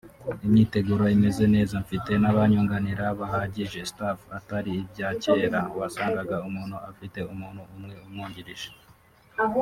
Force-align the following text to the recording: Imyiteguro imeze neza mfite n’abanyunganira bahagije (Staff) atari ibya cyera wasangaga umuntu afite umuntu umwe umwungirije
Imyiteguro 0.45 1.03
imeze 1.15 1.43
neza 1.55 1.75
mfite 1.83 2.11
n’abanyunganira 2.21 3.05
bahagije 3.19 3.79
(Staff) 3.91 4.19
atari 4.37 4.71
ibya 4.81 5.09
cyera 5.23 5.61
wasangaga 5.79 6.35
umuntu 6.49 6.75
afite 6.89 7.19
umuntu 7.33 7.61
umwe 7.75 7.95
umwungirije 8.05 8.69